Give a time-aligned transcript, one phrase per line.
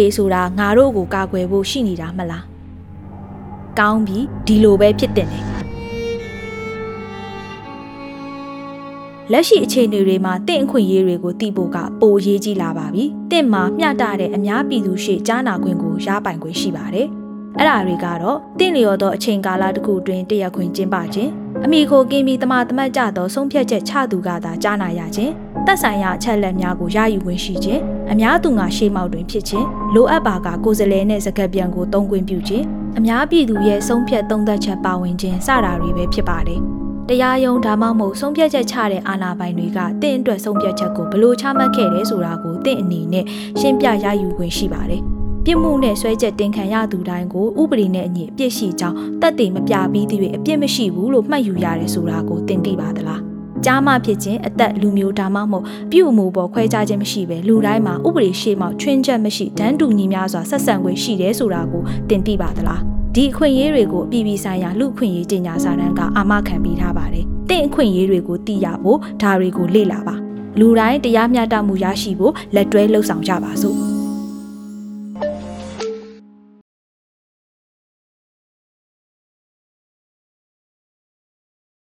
[0.00, 2.44] ဒေဆိုတာငါတို့ကိုကာကွယ်ဖို့ရှိနေတာမလား
[3.78, 5.44] ကောင်းပြီဒီလိုပဲဖြစ်တဲ့တယ်
[9.32, 17.08] လက်ရှိအခြေအနေတွေမှာတင့်အခွင့်အရေးတွေကိုသိဖို့ကပိုအရေးကြီးလာပါပြီ။တင့်မှာမျှတတဲ့အများပြည်သူရှေ့ကြားနာခွင့်ကိုရပိုင်ခွင့်ရှိပါတယ်။
[17.58, 21.30] အဲ့ဒါတွေကတော့တင့်လျော်သောအချိန်ကာလတစ်ခုအတွင်းတရားခွင့်ကျင်းပခြင်း
[21.66, 25.32] အမိခိုကင်းပြီးတမတမတ်ကြသောဆုံးဖြတ်ချက်ချသူကသာကြားနာရခြင်း
[25.66, 27.80] သက်ဆိုင်ရာအချက်လက်များကိုရယူခွင့်ရှိခြင်း
[28.12, 32.64] အများသူငါရှေးမောက်တွင်ဖြစ်ခြင်းလိုအပ်ပါကကိုယ်စလဲနဲ့စကပ်ပြန်ကိုတုံးခွင့်ပြုခြင်း
[32.98, 36.60] အများပြည်သူရဲ့ဆုံးဖြတ်သုံးသက်ချက်ပါဝင်ခြင်းစတာတွေပဲဖြစ်ပါတယ်။
[37.08, 43.24] တရားရုံးဒါမှမဟုတ်ဆုံးဖြတ်ချက်ချတဲ့အာဏာပိုင်တွေကတင့်အတွက်ဆုံးဖြတ်ချက်ကိုဘယ်လိုချမှတ်ခဲ့တယ်ဆိုတာကိုတင့်အနေနဲ့
[43.60, 45.04] ရှင်းပြရယူခွင့်ရှိပါတယ်။
[45.46, 53.20] ပြစ်မှုနဲ့ဆွဲချက်တင်ခံရသူတိုင်းကိုဥပဒေနဲ့အညီအပြစ်ရှိကြောင်းတက်တည်မပြပြီးသည့်အပြစ်မရှိဘူးလို့မှတ်ယူရတယ်ဆိုတာကိုတင်သိပါသလား။
[53.64, 62.80] ကြားမှဖြစ်ခြင်းအသက်လူမျိုးဒါမှမဟုတ်ပြုမှုပေါ်ခွဲခြားခြင်းမရှိပဲလူတိုင်းမှာဥပဒေရှိမှချွင်းချက်မရှိတန်းတူညီများစွာဆက်ဆံခွင့်ရှိတယ်ဆိုတာကိုတင်သိပါသလား။
[63.14, 70.14] ဒီအခွင့်အရေးတွေကိုအပြည်ပြည်ဆိုင်ရာလူအခွင့်အရေးကြေညာစာတမ်းကအာမခံပေးထားပါတယ်။တင့်အခွင့်အရေးတွေကိုသိရဖို့ဒါတွေကိုလေ့လာပါ။
[70.58, 73.78] လူတိုင်းတရားမျှတမှုရရှိဖို့လက်တွဲလှုပ်ဆောင်ကြပါစို့။